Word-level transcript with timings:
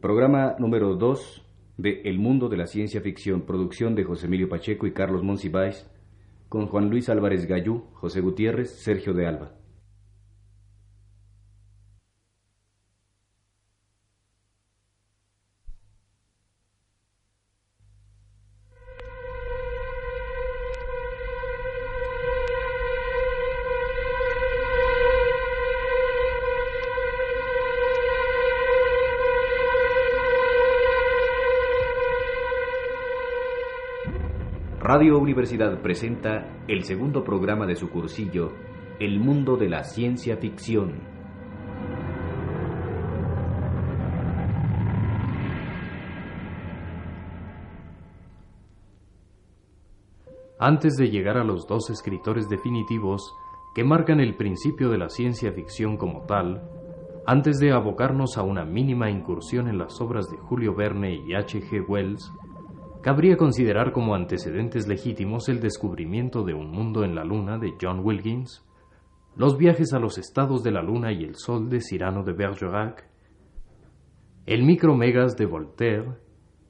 Programa 0.00 0.56
número 0.58 0.94
2 0.94 1.42
de 1.78 2.02
El 2.04 2.18
Mundo 2.18 2.50
de 2.50 2.58
la 2.58 2.66
Ciencia 2.66 3.00
Ficción, 3.00 3.46
producción 3.46 3.94
de 3.94 4.04
José 4.04 4.26
Emilio 4.26 4.46
Pacheco 4.46 4.86
y 4.86 4.92
Carlos 4.92 5.22
Monsiváis, 5.22 5.90
con 6.50 6.66
Juan 6.66 6.90
Luis 6.90 7.08
Álvarez 7.08 7.46
Gallú, 7.46 7.84
José 7.94 8.20
Gutiérrez, 8.20 8.70
Sergio 8.82 9.14
de 9.14 9.26
Alba. 9.26 9.52
Radio 34.96 35.18
Universidad 35.18 35.82
presenta 35.82 36.64
el 36.68 36.84
segundo 36.84 37.22
programa 37.22 37.66
de 37.66 37.76
su 37.76 37.90
cursillo, 37.90 38.52
El 38.98 39.20
mundo 39.20 39.58
de 39.58 39.68
la 39.68 39.84
ciencia 39.84 40.38
ficción. 40.38 40.94
Antes 50.58 50.96
de 50.96 51.10
llegar 51.10 51.36
a 51.36 51.44
los 51.44 51.66
dos 51.66 51.90
escritores 51.90 52.48
definitivos 52.48 53.34
que 53.74 53.84
marcan 53.84 54.20
el 54.20 54.34
principio 54.34 54.88
de 54.88 54.96
la 54.96 55.10
ciencia 55.10 55.52
ficción 55.52 55.98
como 55.98 56.22
tal, 56.22 56.62
antes 57.26 57.58
de 57.58 57.70
abocarnos 57.70 58.38
a 58.38 58.42
una 58.42 58.64
mínima 58.64 59.10
incursión 59.10 59.68
en 59.68 59.76
las 59.76 60.00
obras 60.00 60.30
de 60.30 60.38
Julio 60.38 60.74
Verne 60.74 61.16
y 61.16 61.34
H. 61.34 61.60
G. 61.60 61.84
Wells, 61.86 62.32
cabría 63.06 63.36
considerar 63.36 63.92
como 63.92 64.16
antecedentes 64.16 64.88
legítimos 64.88 65.48
el 65.48 65.60
descubrimiento 65.60 66.42
de 66.42 66.54
un 66.54 66.72
mundo 66.72 67.04
en 67.04 67.14
la 67.14 67.22
Luna 67.22 67.56
de 67.56 67.74
John 67.80 68.00
Wilkins, 68.02 68.66
los 69.36 69.56
viajes 69.56 69.92
a 69.92 70.00
los 70.00 70.18
estados 70.18 70.64
de 70.64 70.72
la 70.72 70.82
Luna 70.82 71.12
y 71.12 71.22
el 71.22 71.36
Sol 71.36 71.68
de 71.68 71.78
Cyrano 71.80 72.24
de 72.24 72.32
Bergerac, 72.32 73.08
el 74.44 74.64
Micromegas 74.64 75.36
de 75.36 75.46
Voltaire, 75.46 76.16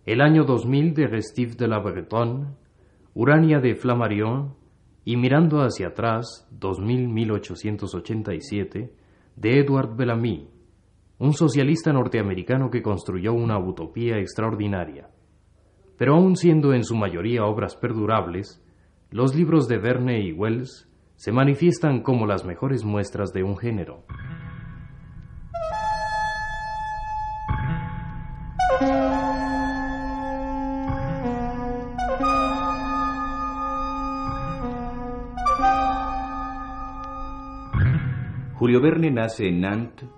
el 0.04 0.20
año 0.20 0.44
2000 0.44 0.92
de 0.92 1.06
Restif 1.06 1.56
de 1.56 1.68
la 1.68 1.78
Bretonne, 1.78 2.48
Urania 3.14 3.58
de 3.58 3.74
Flammarion 3.74 4.56
y 5.06 5.16
Mirando 5.16 5.62
hacia 5.62 5.88
atrás, 5.88 6.46
2000-1887, 6.60 8.90
de 9.36 9.58
Edward 9.58 9.96
Bellamy, 9.96 10.50
un 11.18 11.32
socialista 11.32 11.94
norteamericano 11.94 12.68
que 12.68 12.82
construyó 12.82 13.32
una 13.32 13.58
utopía 13.58 14.18
extraordinaria. 14.18 15.08
Pero 15.98 16.14
aun 16.14 16.36
siendo 16.36 16.74
en 16.74 16.84
su 16.84 16.94
mayoría 16.94 17.44
obras 17.44 17.76
perdurables, 17.76 18.62
los 19.10 19.34
libros 19.34 19.66
de 19.68 19.78
Verne 19.78 20.20
y 20.20 20.32
Wells 20.32 20.88
se 21.14 21.32
manifiestan 21.32 22.02
como 22.02 22.26
las 22.26 22.44
mejores 22.44 22.84
muestras 22.84 23.32
de 23.32 23.42
un 23.42 23.56
género. 23.56 24.04
Julio 38.54 38.80
Verne 38.80 39.10
nace 39.10 39.48
en 39.48 39.60
Nantes 39.60 40.08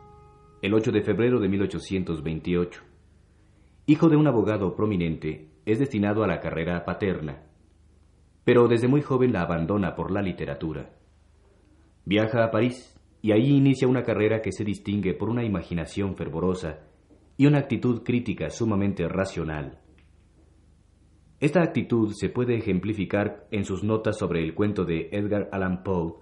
el 0.62 0.74
8 0.74 0.90
de 0.90 1.02
febrero 1.02 1.38
de 1.38 1.48
1828. 1.48 2.82
Hijo 3.86 4.08
de 4.08 4.16
un 4.16 4.26
abogado 4.26 4.74
prominente, 4.74 5.48
es 5.68 5.78
destinado 5.78 6.24
a 6.24 6.26
la 6.26 6.40
carrera 6.40 6.82
paterna, 6.86 7.42
pero 8.42 8.68
desde 8.68 8.88
muy 8.88 9.02
joven 9.02 9.34
la 9.34 9.42
abandona 9.42 9.94
por 9.94 10.10
la 10.10 10.22
literatura. 10.22 10.88
Viaja 12.06 12.42
a 12.42 12.50
París 12.50 12.98
y 13.20 13.32
ahí 13.32 13.54
inicia 13.54 13.86
una 13.86 14.02
carrera 14.02 14.40
que 14.40 14.50
se 14.50 14.64
distingue 14.64 15.12
por 15.12 15.28
una 15.28 15.44
imaginación 15.44 16.16
fervorosa 16.16 16.78
y 17.36 17.44
una 17.44 17.58
actitud 17.58 18.02
crítica 18.02 18.48
sumamente 18.48 19.06
racional. 19.08 19.78
Esta 21.38 21.62
actitud 21.62 22.12
se 22.14 22.30
puede 22.30 22.56
ejemplificar 22.56 23.46
en 23.50 23.66
sus 23.66 23.84
notas 23.84 24.16
sobre 24.16 24.42
el 24.42 24.54
cuento 24.54 24.86
de 24.86 25.10
Edgar 25.12 25.50
Allan 25.52 25.82
Poe, 25.82 26.14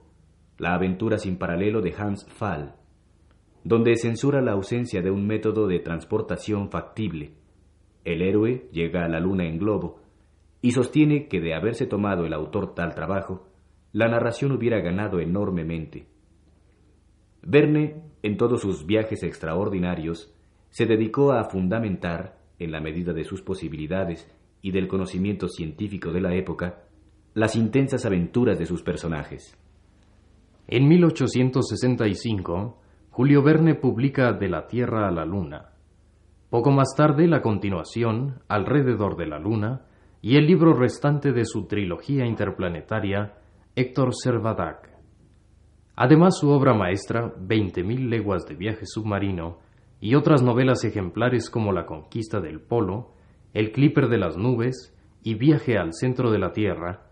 La 0.59 0.75
aventura 0.75 1.19
sin 1.19 1.39
paralelo 1.39 1.83
de 1.83 1.95
Hans 1.97 2.25
Pfaall, 2.25 2.75
donde 3.63 3.95
censura 3.95 4.43
la 4.43 4.53
ausencia 4.53 5.03
de 5.03 5.13
un 5.13 5.25
método 5.25 5.69
de 5.69 5.79
transportación 5.79 6.69
factible 6.69 7.46
el 8.07 8.23
héroe 8.23 8.69
llega 8.73 9.05
a 9.05 9.09
la 9.09 9.19
luna 9.19 9.45
en 9.47 9.59
globo 9.59 10.01
y 10.63 10.71
sostiene 10.71 11.27
que 11.27 11.41
de 11.41 11.55
haberse 11.55 11.87
tomado 11.87 12.25
el 12.25 12.33
autor 12.33 12.75
tal 12.75 12.95
trabajo, 12.95 13.49
la 13.93 14.07
narración 14.09 14.53
hubiera 14.53 14.81
ganado 14.81 15.19
enormemente. 15.19 16.07
Verne, 17.43 18.03
en 18.23 18.37
todos 18.37 18.63
sus 18.63 18.87
viajes 18.87 19.25
extraordinarios, 19.25 20.33
se 20.71 20.87
dedicó 20.87 21.33
a 21.33 21.45
fundamentar, 21.45 22.39
en 22.59 22.71
la 22.71 22.81
medida 22.81 23.13
de 23.13 23.25
sus 23.25 23.43
posibilidades 23.43 24.31
y 24.63 24.71
del 24.71 24.89
conocimiento 24.89 25.49
científico 25.49 26.13
de 26.13 26.21
la 26.21 26.35
época, 26.35 26.85
las 27.35 27.57
intensas 27.57 28.07
aventuras 28.07 28.59
de 28.59 28.67
sus 28.67 28.83
personajes. 28.83 29.59
En 30.69 30.89
1865, 30.89 32.79
Julio 33.11 33.43
Verne 33.43 33.75
publica 33.75 34.33
De 34.33 34.49
la 34.49 34.67
Tierra 34.67 35.09
a 35.09 35.11
la 35.11 35.25
Luna, 35.25 35.76
poco 36.51 36.71
más 36.71 36.95
tarde, 36.97 37.27
la 37.27 37.43
continuación, 37.43 38.43
Alrededor 38.49 39.17
de 39.17 39.27
la 39.27 39.39
Luna, 39.39 39.83
y 40.23 40.37
el 40.37 40.47
libro 40.47 40.75
restante 40.75 41.33
de 41.33 41.45
su 41.45 41.67
trilogía 41.67 42.25
interplanetaria, 42.25 43.35
Héctor 43.75 44.15
Servadac. 44.15 44.91
Además, 45.97 46.39
su 46.39 46.51
obra 46.51 46.75
maestra, 46.75 47.33
Veinte 47.39 47.83
mil 47.83 48.09
leguas 48.09 48.47
de 48.47 48.55
viaje 48.55 48.87
submarino, 48.87 49.59
y 50.01 50.15
otras 50.15 50.43
novelas 50.43 50.85
ejemplares 50.85 51.51
como 51.51 51.73
La 51.73 51.87
conquista 51.87 52.41
del 52.41 52.61
Polo, 52.61 53.13
El 53.55 53.73
clipper 53.73 54.09
de 54.09 54.19
las 54.19 54.37
nubes 54.37 54.95
y 55.23 55.35
Viaje 55.35 55.79
al 55.79 55.95
centro 55.95 56.31
de 56.31 56.39
la 56.39 56.53
Tierra, 56.53 57.07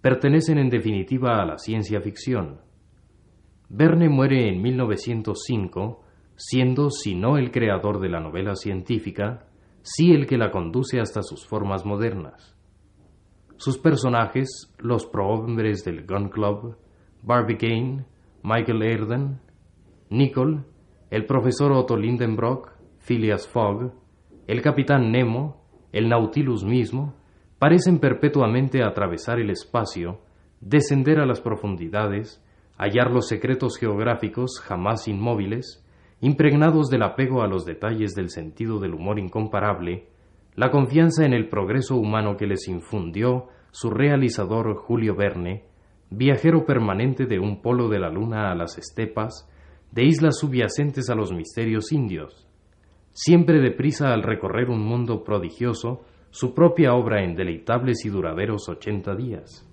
pertenecen 0.00 0.58
en 0.58 0.70
definitiva 0.70 1.42
a 1.42 1.46
la 1.46 1.58
ciencia 1.58 2.00
ficción. 2.00 2.60
Verne 3.68 4.08
muere 4.08 4.48
en 4.48 4.62
1905 4.62 6.04
siendo, 6.38 6.90
si 6.90 7.16
no 7.16 7.36
el 7.36 7.50
creador 7.50 8.00
de 8.00 8.08
la 8.08 8.20
novela 8.20 8.54
científica, 8.54 9.48
sí 9.82 10.12
el 10.12 10.26
que 10.26 10.38
la 10.38 10.52
conduce 10.52 11.00
hasta 11.00 11.20
sus 11.22 11.44
formas 11.44 11.84
modernas. 11.84 12.56
Sus 13.56 13.76
personajes, 13.76 14.72
los 14.78 15.04
prohombres 15.06 15.84
del 15.84 16.06
Gun 16.06 16.28
Club, 16.28 16.76
Barbie 17.22 17.58
Kane, 17.58 18.04
Michael 18.44 18.82
Erden, 18.84 19.40
Nicole, 20.10 20.60
el 21.10 21.26
profesor 21.26 21.72
Otto 21.72 21.96
Lindenbrock, 21.96 22.70
Phileas 23.00 23.48
Fogg, 23.48 23.92
el 24.46 24.62
capitán 24.62 25.10
Nemo, 25.10 25.64
el 25.90 26.08
Nautilus 26.08 26.64
mismo, 26.64 27.16
parecen 27.58 27.98
perpetuamente 27.98 28.84
atravesar 28.84 29.40
el 29.40 29.50
espacio, 29.50 30.20
descender 30.60 31.18
a 31.18 31.26
las 31.26 31.40
profundidades, 31.40 32.40
hallar 32.76 33.10
los 33.10 33.26
secretos 33.26 33.76
geográficos 33.76 34.60
jamás 34.60 35.08
inmóviles, 35.08 35.84
impregnados 36.20 36.88
del 36.88 37.02
apego 37.02 37.42
a 37.42 37.46
los 37.46 37.64
detalles 37.64 38.14
del 38.14 38.30
sentido 38.30 38.80
del 38.80 38.94
humor 38.94 39.18
incomparable, 39.18 40.08
la 40.54 40.70
confianza 40.70 41.24
en 41.24 41.32
el 41.32 41.48
progreso 41.48 41.96
humano 41.96 42.36
que 42.36 42.46
les 42.46 42.66
infundió 42.68 43.46
su 43.70 43.90
realizador 43.90 44.74
Julio 44.76 45.14
Verne, 45.14 45.64
viajero 46.10 46.64
permanente 46.64 47.26
de 47.26 47.38
un 47.38 47.62
polo 47.62 47.88
de 47.88 48.00
la 48.00 48.10
luna 48.10 48.50
a 48.50 48.54
las 48.54 48.78
estepas, 48.78 49.48
de 49.92 50.04
islas 50.04 50.38
subyacentes 50.38 51.10
a 51.10 51.14
los 51.14 51.32
misterios 51.32 51.92
indios, 51.92 52.48
siempre 53.12 53.60
deprisa 53.60 54.12
al 54.12 54.22
recorrer 54.22 54.70
un 54.70 54.80
mundo 54.80 55.24
prodigioso, 55.24 56.02
su 56.30 56.54
propia 56.54 56.94
obra 56.94 57.24
en 57.24 57.34
deleitables 57.34 58.04
y 58.04 58.10
duraderos 58.10 58.68
ochenta 58.68 59.14
días. 59.14 59.67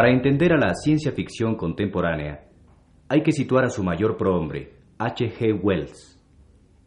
Para 0.00 0.12
entender 0.12 0.54
a 0.54 0.56
la 0.56 0.72
ciencia 0.74 1.12
ficción 1.12 1.56
contemporánea, 1.56 2.46
hay 3.10 3.22
que 3.22 3.32
situar 3.32 3.66
a 3.66 3.68
su 3.68 3.84
mayor 3.84 4.16
prohombre, 4.16 4.72
H. 4.96 5.30
G. 5.30 5.60
Wells, 5.62 6.18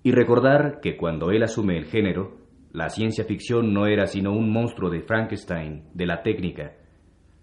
y 0.01 0.12
recordar 0.12 0.80
que 0.81 0.98
cuando 0.98 1.30
él 1.30 1.44
asume 1.44 1.77
el 1.77 1.86
género, 1.86 2.39
la 2.71 2.89
ciencia 2.89 3.24
ficción 3.24 3.71
no 3.71 3.86
era 3.86 4.07
sino 4.07 4.31
un 4.33 4.51
monstruo 4.51 4.89
de 4.89 5.04
Frankenstein, 5.04 5.83
de 5.94 6.07
la 6.07 6.24
técnica, 6.24 6.74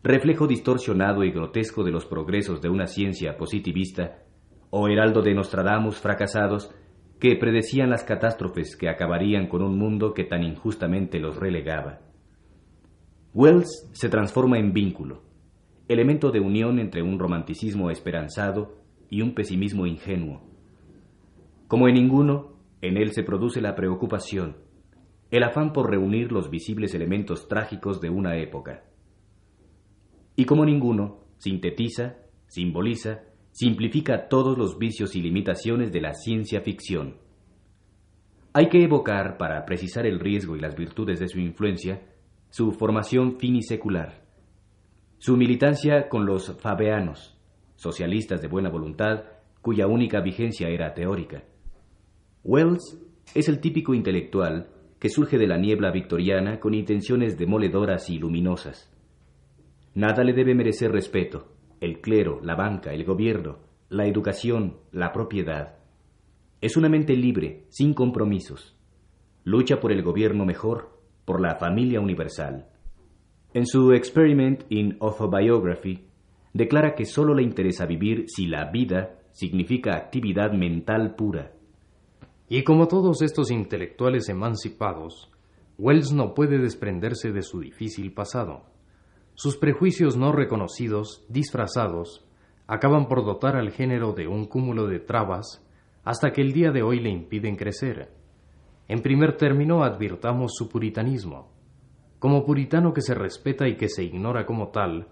reflejo 0.03 0.49
distorsionado 0.49 1.23
y 1.23 1.31
grotesco 1.31 1.85
de 1.85 1.93
los 1.93 2.05
progresos 2.05 2.61
de 2.61 2.69
una 2.69 2.89
ciencia 2.89 3.37
positivista, 3.37 4.25
o 4.71 4.89
heraldo 4.89 5.23
de 5.23 5.35
Nostradamus 5.35 6.01
fracasados 6.01 6.75
que 7.21 7.37
predecían 7.37 7.91
las 7.91 8.03
catástrofes 8.03 8.77
que 8.77 8.89
acabarían 8.89 9.47
con 9.47 9.63
un 9.63 9.79
mundo 9.79 10.15
que 10.15 10.25
tan 10.25 10.43
injustamente 10.43 11.21
los 11.21 11.37
relegaba. 11.37 12.01
Wells 13.33 13.89
se 13.93 14.09
transforma 14.09 14.59
en 14.59 14.73
vínculo, 14.73 15.30
elemento 15.93 16.31
de 16.31 16.39
unión 16.39 16.79
entre 16.79 17.03
un 17.03 17.19
romanticismo 17.19 17.91
esperanzado 17.91 18.77
y 19.11 19.23
un 19.23 19.35
pesimismo 19.35 19.87
ingenuo. 19.87 20.41
Como 21.67 21.89
en 21.89 21.95
ninguno, 21.95 22.53
en 22.81 22.97
él 22.97 23.11
se 23.11 23.25
produce 23.25 23.61
la 23.61 23.75
preocupación, 23.75 24.57
el 25.33 25.43
afán 25.43 25.73
por 25.73 25.91
reunir 25.91 26.31
los 26.31 26.49
visibles 26.49 26.95
elementos 26.95 27.49
trágicos 27.49 28.01
de 28.01 28.09
una 28.09 28.37
época. 28.39 28.85
Y 30.37 30.45
como 30.45 30.65
ninguno, 30.65 31.25
sintetiza, 31.39 32.19
simboliza, 32.47 33.23
simplifica 33.51 34.29
todos 34.29 34.57
los 34.57 34.79
vicios 34.79 35.17
y 35.17 35.23
limitaciones 35.23 35.91
de 35.91 36.03
la 36.03 36.15
ciencia 36.15 36.61
ficción. 36.61 37.17
Hay 38.53 38.69
que 38.69 38.85
evocar, 38.85 39.39
para 39.39 39.65
precisar 39.65 40.07
el 40.07 40.21
riesgo 40.21 40.55
y 40.55 40.61
las 40.61 40.77
virtudes 40.77 41.19
de 41.19 41.27
su 41.27 41.41
influencia, 41.41 42.01
su 42.51 42.71
formación 42.73 43.39
finisecular, 43.41 44.20
su 45.21 45.37
militancia 45.37 46.09
con 46.09 46.25
los 46.25 46.57
fabeanos, 46.61 47.39
socialistas 47.77 48.41
de 48.41 48.49
buena 48.49 48.71
voluntad, 48.71 49.25
cuya 49.61 49.87
única 49.87 50.23
vigencia 50.23 50.71
era 50.71 50.95
teórica. 50.95 51.45
Wells 52.43 52.99
es 53.35 53.47
el 53.51 53.61
típico 53.61 53.93
intelectual 53.93 54.71
que 54.99 55.11
surge 55.11 55.37
de 55.37 55.47
la 55.47 55.59
niebla 55.59 55.91
victoriana 55.91 56.59
con 56.59 56.73
intenciones 56.73 57.37
demoledoras 57.37 58.09
y 58.09 58.19
luminosas. 58.19 58.91
Nada 59.93 60.25
le 60.25 60.33
debe 60.33 60.55
merecer 60.55 60.91
respeto, 60.91 61.53
el 61.83 62.01
clero, 62.01 62.41
la 62.43 62.55
banca, 62.55 62.95
el 62.95 63.05
gobierno, 63.05 63.59
la 63.91 64.07
educación, 64.07 64.79
la 64.91 65.13
propiedad. 65.13 65.81
Es 66.63 66.79
una 66.79 66.89
mente 66.89 67.15
libre, 67.15 67.67
sin 67.69 67.93
compromisos. 67.93 68.75
Lucha 69.45 69.81
por 69.81 69.93
el 69.93 70.03
gobierno 70.03 70.47
mejor, 70.47 70.99
por 71.27 71.43
la 71.43 71.57
familia 71.57 72.01
universal. 72.01 72.71
En 73.53 73.67
su 73.67 73.93
Experiment 73.93 74.63
in 74.69 74.97
Autobiography, 75.01 76.07
declara 76.53 76.95
que 76.95 77.05
solo 77.05 77.35
le 77.35 77.43
interesa 77.43 77.85
vivir 77.85 78.27
si 78.29 78.47
la 78.47 78.71
vida 78.71 79.19
significa 79.33 79.97
actividad 79.97 80.53
mental 80.53 81.17
pura. 81.17 81.51
Y 82.49 82.63
como 82.63 82.87
todos 82.87 83.23
estos 83.23 83.51
intelectuales 83.51 84.29
emancipados, 84.29 85.33
Wells 85.79 86.13
no 86.13 86.33
puede 86.33 86.59
desprenderse 86.59 87.33
de 87.33 87.43
su 87.43 87.59
difícil 87.59 88.13
pasado. 88.13 88.67
Sus 89.35 89.57
prejuicios 89.57 90.17
no 90.17 90.31
reconocidos, 90.31 91.25
disfrazados, 91.29 92.25
acaban 92.69 93.09
por 93.09 93.25
dotar 93.25 93.57
al 93.57 93.73
género 93.73 94.13
de 94.13 94.29
un 94.29 94.45
cúmulo 94.45 94.87
de 94.87 95.01
trabas 95.01 95.67
hasta 96.05 96.33
que 96.33 96.41
el 96.41 96.53
día 96.53 96.71
de 96.71 96.83
hoy 96.83 97.01
le 97.01 97.11
impiden 97.11 97.57
crecer. 97.57 98.13
En 98.87 99.03
primer 99.03 99.37
término, 99.37 99.83
advirtamos 99.83 100.53
su 100.55 100.69
puritanismo. 100.69 101.60
Como 102.21 102.45
puritano 102.45 102.93
que 102.93 103.01
se 103.01 103.15
respeta 103.15 103.67
y 103.67 103.79
que 103.79 103.89
se 103.89 104.05
ignora 104.05 104.45
como 104.45 104.69
tal, 104.69 105.09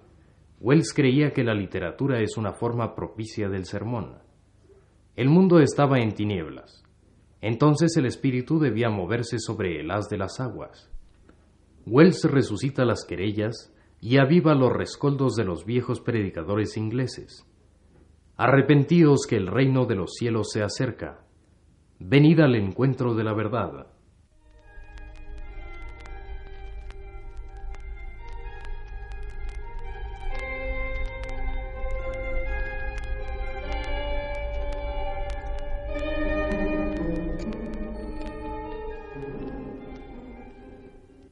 Wells 0.61 0.93
creía 0.93 1.33
que 1.33 1.43
la 1.43 1.55
literatura 1.55 2.21
es 2.21 2.37
una 2.37 2.53
forma 2.53 2.95
propicia 2.95 3.49
del 3.49 3.65
sermón. 3.65 4.19
El 5.17 5.31
mundo 5.31 5.59
estaba 5.59 6.01
en 6.01 6.13
tinieblas. 6.13 6.85
Entonces 7.41 7.97
el 7.97 8.05
espíritu 8.05 8.59
debía 8.59 8.91
moverse 8.91 9.39
sobre 9.39 9.81
el 9.81 9.91
haz 9.91 10.11
de 10.11 10.19
las 10.19 10.39
aguas. 10.39 10.93
Wells 11.87 12.25
resucita 12.25 12.85
las 12.85 13.07
querellas 13.07 13.75
y 14.03 14.19
aviva 14.19 14.55
los 14.55 14.71
rescoldos 14.71 15.35
de 15.35 15.45
los 15.45 15.65
viejos 15.65 16.03
predicadores 16.03 16.77
ingleses. 16.77 17.47
Arrepentíos 18.37 19.27
que 19.27 19.37
el 19.37 19.47
reino 19.47 19.87
de 19.87 19.95
los 19.95 20.13
cielos 20.13 20.51
se 20.53 20.63
acerca. 20.63 21.25
Venid 22.01 22.41
al 22.41 22.55
encuentro 22.55 23.15
de 23.15 23.25
la 23.25 23.33
verdad. 23.33 23.87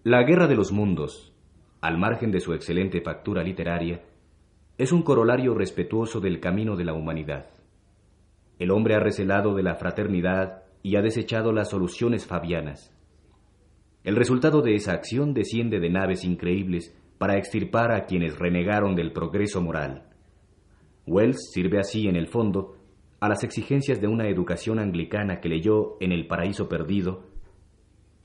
La 0.09 0.23
Guerra 0.23 0.47
de 0.47 0.55
los 0.55 0.71
Mundos, 0.71 1.35
al 1.81 1.99
margen 1.99 2.31
de 2.31 2.39
su 2.39 2.55
excelente 2.55 3.01
factura 3.01 3.43
literaria, 3.43 4.05
es 4.79 4.93
un 4.93 5.03
corolario 5.03 5.53
respetuoso 5.53 6.21
del 6.21 6.39
camino 6.39 6.77
de 6.77 6.85
la 6.85 6.95
humanidad. 6.95 7.47
El 8.61 8.71
hombre 8.71 8.95
ha 8.95 9.01
recelado 9.01 9.57
de 9.57 9.65
la 9.65 9.75
fraternidad 9.75 10.63
y 10.85 10.95
ha 10.95 11.03
desechado 11.03 11.53
las 11.53 11.71
soluciones 11.71 12.25
fabianas. 12.25 12.97
El 14.05 14.15
resultado 14.15 14.63
de 14.63 14.77
esa 14.77 14.93
acción 14.93 15.35
desciende 15.35 15.81
de 15.81 15.91
naves 15.91 16.23
increíbles 16.23 16.97
para 17.19 17.37
extirpar 17.37 17.91
a 17.91 18.05
quienes 18.05 18.39
renegaron 18.39 18.95
del 18.95 19.11
progreso 19.11 19.61
moral. 19.61 20.05
Wells 21.09 21.51
sirve 21.53 21.81
así, 21.81 22.07
en 22.07 22.15
el 22.15 22.29
fondo, 22.29 22.77
a 23.19 23.29
las 23.29 23.43
exigencias 23.43 24.01
de 24.01 24.07
una 24.07 24.29
educación 24.29 24.79
anglicana 24.79 25.41
que 25.41 25.49
leyó 25.49 25.97
en 25.99 26.13
El 26.13 26.29
Paraíso 26.29 26.69
Perdido 26.69 27.35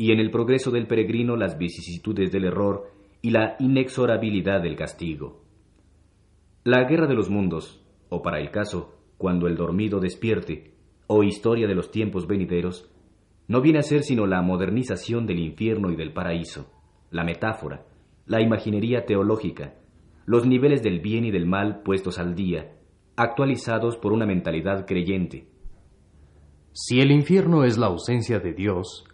y 0.02 0.12
en 0.12 0.20
el 0.20 0.32
progreso 0.32 0.72
del 0.72 0.88
peregrino 0.88 1.36
las 1.36 1.60
vicisitudes 1.60 2.32
del 2.32 2.46
error 2.46 2.90
y 3.22 3.30
la 3.30 3.56
inexorabilidad 3.60 4.64
del 4.64 4.76
castigo. 4.76 5.44
La 6.64 6.86
guerra 6.86 7.06
de 7.06 7.14
los 7.14 7.30
mundos, 7.30 7.86
o 8.10 8.24
para 8.24 8.40
el 8.40 8.50
caso, 8.50 8.98
cuando 9.20 9.46
el 9.46 9.56
dormido 9.56 10.00
despierte, 10.00 10.74
o 11.06 11.22
historia 11.22 11.68
de 11.68 11.76
los 11.76 11.92
tiempos 11.92 12.26
venideros, 12.26 12.92
no 13.48 13.62
viene 13.62 13.78
a 13.78 13.84
ser 13.84 14.02
sino 14.02 14.26
la 14.26 14.42
modernización 14.42 15.28
del 15.28 15.38
infierno 15.38 15.92
y 15.92 15.96
del 15.96 16.14
paraíso, 16.14 16.72
la 17.12 17.24
metáfora, 17.24 17.86
la 18.26 18.42
imaginería 18.42 19.06
teológica, 19.06 19.76
los 20.26 20.48
niveles 20.48 20.82
del 20.82 21.00
bien 21.00 21.26
y 21.26 21.32
del 21.32 21.46
mal 21.46 21.84
puestos 21.84 22.18
al 22.18 22.34
día, 22.34 22.72
actualizados 23.16 23.98
por 23.98 24.14
una 24.14 24.26
mentalidad 24.26 24.88
creyente. 24.88 25.46
Si 26.74 27.02
el 27.02 27.12
infierno 27.12 27.66
es 27.66 27.78
la 27.78 27.86
ausencia 27.86 28.40
de 28.40 28.54
Dios, 28.54 29.06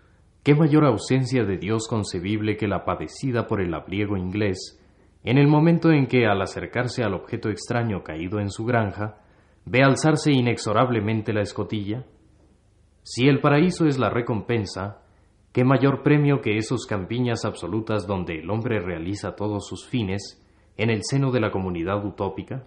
¿Qué 0.48 0.56
mayor 0.56 0.86
ausencia 0.86 1.44
de 1.44 1.58
Dios 1.58 1.90
concebible 1.90 2.56
que 2.56 2.70
la 2.70 2.86
padecida 2.86 3.48
por 3.48 3.60
el 3.60 3.74
abriego 3.74 4.16
inglés 4.16 4.82
en 5.26 5.38
el 5.38 5.50
momento 5.50 5.92
en 5.92 6.08
que, 6.08 6.26
al 6.26 6.42
acercarse 6.42 7.04
al 7.04 7.16
objeto 7.16 7.50
extraño 7.50 8.02
caído 8.02 8.40
en 8.40 8.50
su 8.50 8.64
granja, 8.64 9.18
ve 9.66 9.84
alzarse 9.84 10.32
inexorablemente 10.32 11.34
la 11.34 11.42
escotilla? 11.42 12.06
Si 13.04 13.28
el 13.28 13.42
paraíso 13.42 13.88
es 13.88 14.00
la 14.00 14.10
recompensa, 14.10 15.02
¿qué 15.52 15.66
mayor 15.66 16.02
premio 16.02 16.40
que 16.40 16.56
esos 16.56 16.86
campiñas 16.86 17.44
absolutas 17.44 18.08
donde 18.08 18.40
el 18.40 18.50
hombre 18.50 18.80
realiza 18.80 19.36
todos 19.36 19.68
sus 19.68 19.86
fines 19.86 20.42
en 20.78 20.90
el 20.90 21.02
seno 21.04 21.32
de 21.32 21.42
la 21.42 21.52
comunidad 21.52 22.06
utópica? 22.06 22.64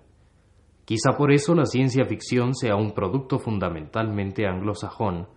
Quizá 0.85 1.17
por 1.17 1.33
eso 1.33 1.55
la 1.55 1.65
ciencia 1.65 2.05
ficción 2.05 2.55
sea 2.55 2.77
un 2.77 2.93
producto 2.93 3.39
fundamentalmente 3.39 4.47
anglosajón, 4.47 5.29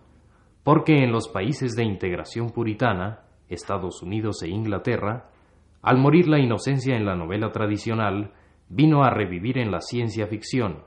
porque 0.64 1.04
en 1.04 1.12
los 1.12 1.28
países 1.28 1.76
de 1.76 1.84
integración 1.84 2.50
puritana, 2.50 3.20
Estados 3.48 4.02
Unidos 4.02 4.42
e 4.42 4.48
Inglaterra, 4.48 5.30
al 5.82 5.98
morir 5.98 6.26
la 6.26 6.40
inocencia 6.40 6.96
en 6.96 7.04
la 7.04 7.14
novela 7.14 7.52
tradicional, 7.52 8.32
vino 8.70 9.04
a 9.04 9.10
revivir 9.10 9.58
en 9.58 9.70
la 9.70 9.82
ciencia 9.82 10.26
ficción. 10.26 10.84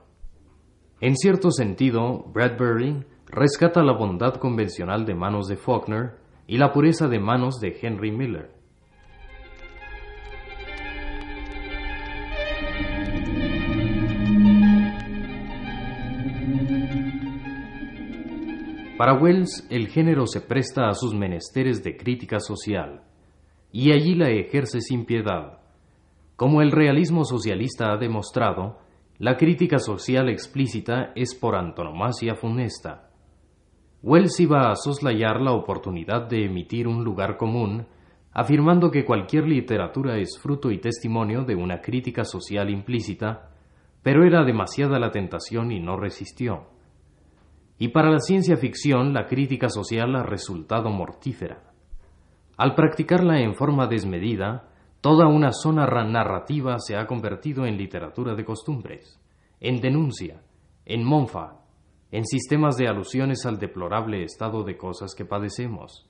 En 1.00 1.16
cierto 1.16 1.52
sentido, 1.52 2.24
Bradbury 2.34 3.04
rescata 3.26 3.84
la 3.84 3.92
bondad 3.92 4.34
convencional 4.34 5.06
de 5.06 5.14
manos 5.14 5.46
de 5.46 5.56
Faulkner 5.56 6.16
y 6.48 6.58
la 6.58 6.72
pureza 6.72 7.06
de 7.06 7.20
manos 7.20 7.60
de 7.60 7.78
Henry 7.80 8.10
Miller. 8.10 8.57
Para 18.98 19.14
Wells, 19.14 19.64
el 19.70 19.86
género 19.86 20.26
se 20.26 20.40
presta 20.40 20.88
a 20.88 20.94
sus 20.94 21.14
menesteres 21.14 21.84
de 21.84 21.96
crítica 21.96 22.40
social, 22.40 23.04
y 23.70 23.92
allí 23.92 24.16
la 24.16 24.28
ejerce 24.28 24.80
sin 24.80 25.04
piedad. 25.04 25.60
Como 26.34 26.62
el 26.62 26.72
realismo 26.72 27.22
socialista 27.24 27.92
ha 27.92 27.96
demostrado, 27.96 28.80
la 29.18 29.36
crítica 29.36 29.78
social 29.78 30.28
explícita 30.28 31.12
es 31.14 31.36
por 31.36 31.54
antonomasia 31.54 32.34
funesta. 32.34 33.12
Wells 34.02 34.40
iba 34.40 34.68
a 34.68 34.74
soslayar 34.74 35.40
la 35.40 35.52
oportunidad 35.52 36.28
de 36.28 36.46
emitir 36.46 36.88
un 36.88 37.04
lugar 37.04 37.36
común, 37.36 37.86
afirmando 38.32 38.90
que 38.90 39.04
cualquier 39.04 39.46
literatura 39.46 40.18
es 40.18 40.40
fruto 40.42 40.72
y 40.72 40.78
testimonio 40.78 41.44
de 41.44 41.54
una 41.54 41.82
crítica 41.82 42.24
social 42.24 42.68
implícita, 42.68 43.50
pero 44.02 44.26
era 44.26 44.44
demasiada 44.44 44.98
la 44.98 45.12
tentación 45.12 45.70
y 45.70 45.78
no 45.78 45.96
resistió 45.96 46.76
y 47.78 47.88
para 47.88 48.10
la 48.10 48.18
ciencia 48.18 48.56
ficción 48.56 49.12
la 49.12 49.26
crítica 49.26 49.68
social 49.68 50.14
ha 50.16 50.22
resultado 50.22 50.90
mortífera. 50.90 51.62
Al 52.56 52.74
practicarla 52.74 53.40
en 53.40 53.54
forma 53.54 53.86
desmedida, 53.86 54.68
toda 55.00 55.28
una 55.28 55.52
zona 55.52 55.86
narrativa 55.86 56.78
se 56.80 56.96
ha 56.96 57.06
convertido 57.06 57.66
en 57.66 57.76
literatura 57.76 58.34
de 58.34 58.44
costumbres, 58.44 59.20
en 59.60 59.80
denuncia, 59.80 60.42
en 60.84 61.04
monfa, 61.04 61.60
en 62.10 62.24
sistemas 62.24 62.76
de 62.76 62.88
alusiones 62.88 63.46
al 63.46 63.58
deplorable 63.58 64.24
estado 64.24 64.64
de 64.64 64.76
cosas 64.76 65.14
que 65.14 65.24
padecemos. 65.24 66.08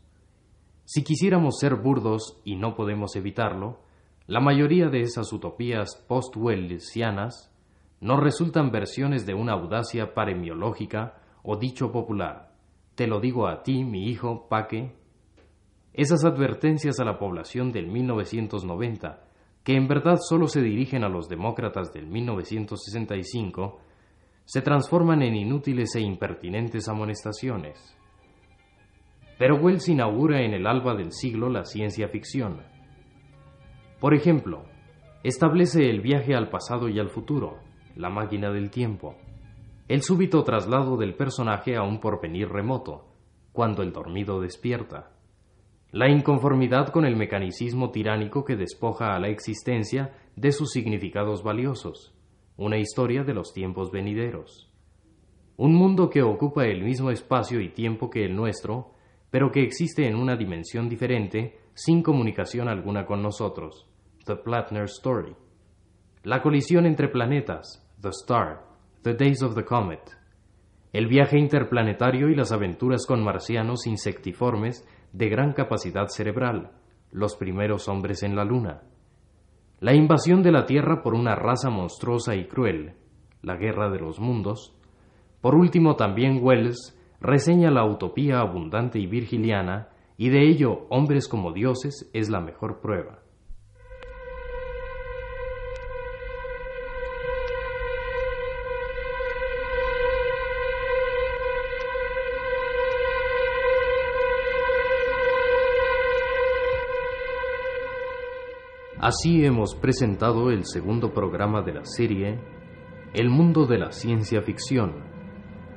Si 0.87 1.05
quisiéramos 1.05 1.59
ser 1.59 1.75
burdos 1.75 2.41
y 2.45 2.57
no 2.57 2.75
podemos 2.75 3.15
evitarlo, 3.15 3.81
la 4.27 4.41
mayoría 4.41 4.89
de 4.89 5.01
esas 5.01 5.33
utopías 5.35 6.03
post-wellesianas 6.09 7.53
no 8.01 8.19
resultan 8.19 8.71
versiones 8.71 9.27
de 9.27 9.35
una 9.35 9.53
audacia 9.53 10.15
paremiológica 10.15 11.21
o 11.43 11.57
dicho 11.57 11.93
popular. 11.93 12.53
Te 12.95 13.07
lo 13.07 13.21
digo 13.21 13.47
a 13.47 13.63
ti, 13.63 13.85
mi 13.85 14.09
hijo, 14.09 14.49
Paque. 14.49 14.95
Esas 15.93 16.25
advertencias 16.25 17.01
a 17.01 17.05
la 17.05 17.19
población 17.19 17.73
del 17.73 17.89
1990, 17.89 19.25
que 19.65 19.75
en 19.75 19.89
verdad 19.89 20.19
solo 20.21 20.47
se 20.49 20.63
dirigen 20.63 21.05
a 21.05 21.09
los 21.09 21.29
demócratas 21.29 21.93
del 21.93 22.07
1965, 22.07 23.81
se 24.45 24.63
transforman 24.63 25.23
en 25.23 25.37
inútiles 25.37 25.95
e 25.95 26.01
impertinentes 26.01 26.89
amonestaciones. 26.89 27.97
Pero 29.39 29.57
Wells 29.57 29.89
inaugura 29.89 30.43
en 30.43 30.55
el 30.55 30.67
alba 30.67 30.95
del 30.95 31.13
siglo 31.13 31.49
la 31.49 31.65
ciencia 31.65 32.09
ficción 32.09 32.61
por 34.01 34.15
ejemplo, 34.15 34.63
establece 35.25 35.91
el 35.91 36.01
viaje 36.01 36.37
al 36.37 36.51
pasado 36.51 36.89
y 36.89 37.01
al 37.01 37.09
futuro, 37.09 37.59
la 37.97 38.11
máquina 38.11 38.53
del 38.53 38.71
tiempo, 38.71 39.17
el 39.89 40.03
súbito 40.03 40.45
traslado 40.45 40.99
del 40.99 41.15
personaje 41.15 41.75
a 41.75 41.83
un 41.83 41.99
porvenir 41.99 42.51
remoto, 42.51 43.09
cuando 43.53 43.83
el 43.83 43.93
dormido 43.93 44.39
despierta, 44.39 45.11
la 45.91 46.11
inconformidad 46.11 46.91
con 46.91 47.07
el 47.07 47.17
mecanicismo 47.17 47.91
tiránico 47.91 48.45
que 48.45 48.57
despoja 48.57 49.15
a 49.15 49.19
la 49.19 49.29
existencia 49.29 50.15
de 50.37 50.53
sus 50.53 50.73
significados 50.73 51.43
valiosos, 51.43 52.15
una 52.59 52.77
historia 52.77 53.25
de 53.25 53.33
los 53.33 53.55
tiempos 53.55 53.91
venideros. 53.91 54.71
Un 55.57 55.75
mundo 55.75 56.11
que 56.11 56.23
ocupa 56.23 56.67
el 56.67 56.85
mismo 56.85 57.11
espacio 57.11 57.59
y 57.63 57.71
tiempo 57.71 58.11
que 58.11 58.27
el 58.27 58.37
nuestro, 58.37 58.93
pero 59.31 59.51
que 59.51 59.63
existe 59.63 60.07
en 60.07 60.17
una 60.17 60.37
dimensión 60.37 60.91
diferente 60.91 61.59
sin 61.73 62.03
comunicación 62.03 62.69
alguna 62.69 63.07
con 63.07 63.23
nosotros, 63.23 63.89
The 64.27 64.37
Plattner 64.37 64.85
Story. 64.85 65.35
La 66.25 66.43
colisión 66.43 66.85
entre 66.85 67.09
planetas, 67.09 67.91
The 68.03 68.11
Star, 68.11 68.68
The 69.01 69.15
Days 69.15 69.45
of 69.45 69.55
the 69.55 69.65
Comet. 69.65 70.01
El 70.93 71.07
viaje 71.07 71.39
interplanetario 71.39 72.31
y 72.31 72.35
las 72.35 72.51
aventuras 72.51 73.07
con 73.07 73.23
marcianos 73.23 73.87
insectiformes 73.87 74.85
de 75.13 75.29
gran 75.29 75.53
capacidad 75.53 76.09
cerebral, 76.09 76.73
los 77.13 77.37
primeros 77.37 77.87
hombres 77.87 78.25
en 78.25 78.35
la 78.35 78.45
Luna. 78.45 78.83
La 79.79 79.95
invasión 79.95 80.43
de 80.43 80.51
la 80.51 80.67
Tierra 80.67 81.01
por 81.01 81.15
una 81.15 81.37
raza 81.37 81.71
monstruosa 81.71 82.35
y 82.35 82.49
cruel, 82.49 82.95
la 83.41 83.55
Guerra 83.55 83.89
de 83.89 84.01
los 84.01 84.19
Mundos. 84.19 84.77
Por 85.41 85.55
último, 85.55 85.95
también 85.95 86.41
Wells 86.43 86.99
reseña 87.21 87.71
la 87.71 87.85
utopía 87.85 88.41
abundante 88.41 88.99
y 88.99 89.07
virgiliana, 89.07 89.91
y 90.17 90.31
de 90.31 90.43
ello 90.43 90.89
hombres 90.91 91.29
como 91.29 91.53
dioses 91.53 92.11
es 92.13 92.31
la 92.31 92.41
mejor 92.41 92.81
prueba. 92.81 93.21
Así 109.01 109.45
hemos 109.45 109.77
presentado 109.77 110.51
el 110.51 110.65
segundo 110.65 111.15
programa 111.15 111.63
de 111.63 111.73
la 111.73 111.85
serie 111.85 112.41
El 113.15 113.31
mundo 113.31 113.65
de 113.65 113.79
la 113.79 113.93
ciencia 113.93 114.43
ficción, 114.43 115.05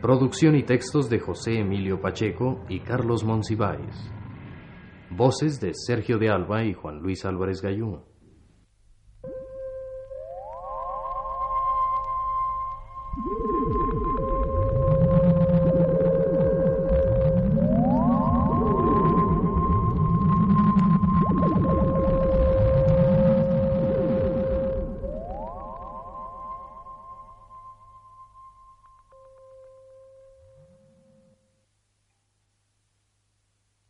producción 0.01 0.55
y 0.55 0.63
textos 0.63 1.07
de 1.07 1.19
José 1.19 1.59
Emilio 1.59 2.01
Pacheco 2.01 2.65
y 2.67 2.79
Carlos 2.79 3.23
Monsiváis, 3.23 4.11
voces 5.11 5.61
de 5.61 5.75
Sergio 5.75 6.17
de 6.17 6.29
Alba 6.31 6.63
y 6.63 6.73
Juan 6.73 6.97
Luis 6.99 7.23
Álvarez 7.23 7.61
Gallú. 7.61 7.99